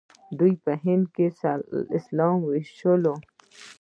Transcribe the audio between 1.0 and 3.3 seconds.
کې اسلام وويشلو.